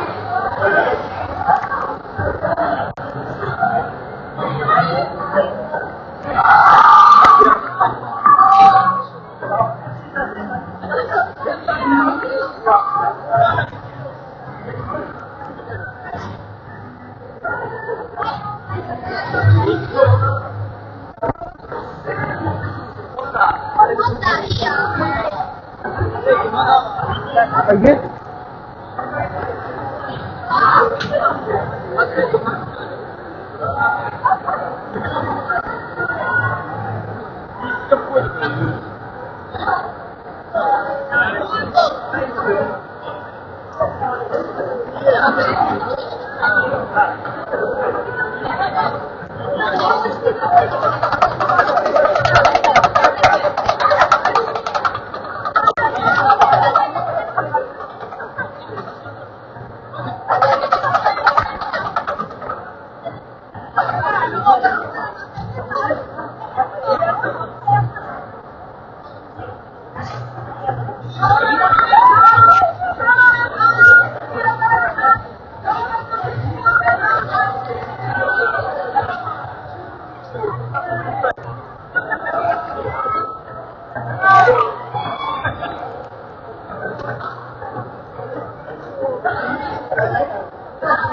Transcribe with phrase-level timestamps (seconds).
[27.61, 28.07] apa gitu?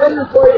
[0.08, 0.57] Wonderful.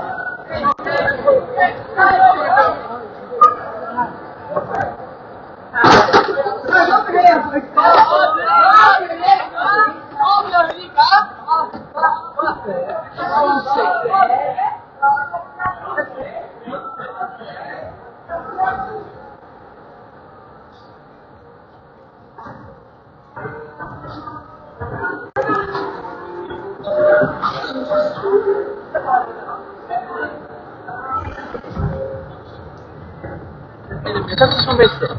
[34.31, 35.17] De tanto que são besteira.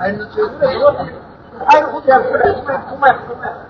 [0.00, 0.48] Aí não tinha.
[0.48, 0.66] Né?
[1.68, 2.18] Aí não tinha.
[2.18, 2.84] Né?
[2.88, 3.14] Como é?
[3.14, 3.69] Como é?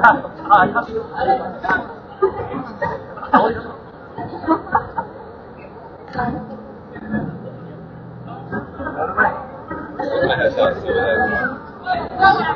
[0.00, 1.00] 啊，他是。
[1.00, 1.32] 哈哈
[1.62, 1.80] 哈哈
[3.30, 3.42] 好。
[3.42, 3.50] 哈
[4.44, 5.04] 哈哈哈哈。
[6.12, 6.40] 哈哈哈哈哈。
[11.36, 12.55] 哈哈哈哈哈。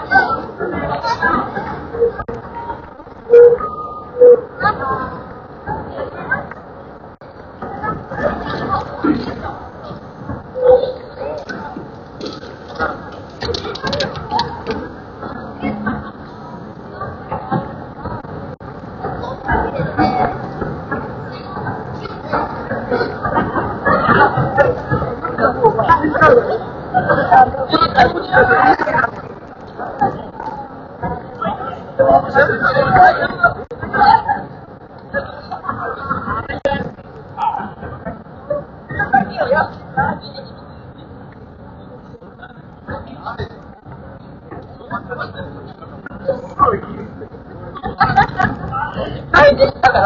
[49.33, 50.01] 大変だから、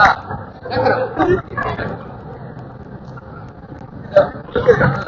[0.80, 0.88] か
[4.88, 5.03] ら、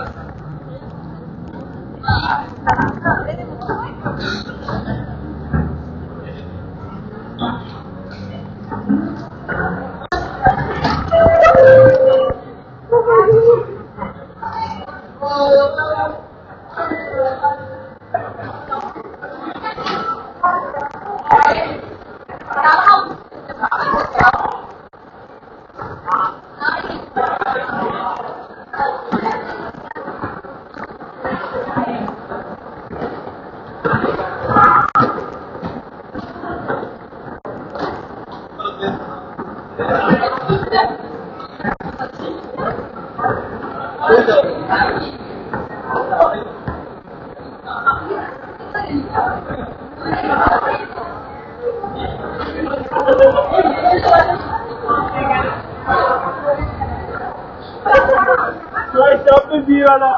[59.67, 60.13] जीवाला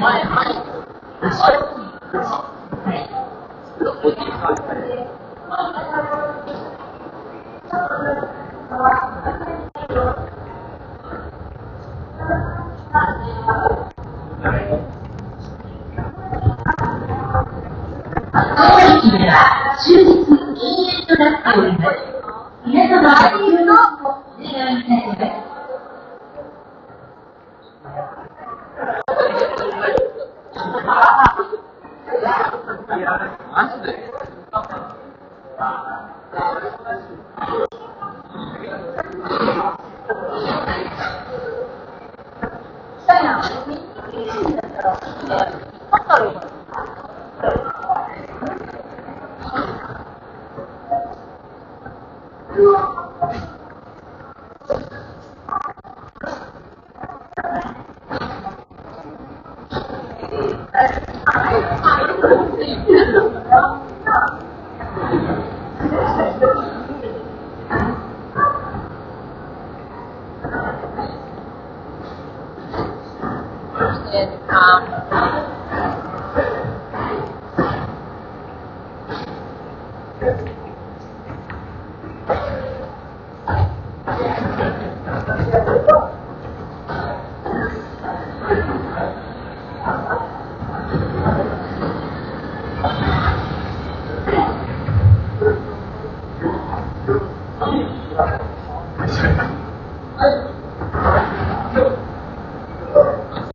[0.00, 0.39] My
[19.78, 21.96] 終日禁煙となっております。
[22.66, 23.00] 皆様、
[23.30, 23.72] ご協力
[24.06, 25.50] をお願いいたします。
[33.52, 33.92] マジで
[42.98, 43.14] 来た
[45.34, 45.69] や。
[62.18, 62.88] Thank
[65.28, 65.39] you.